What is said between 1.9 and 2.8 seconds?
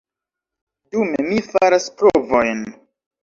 provojn.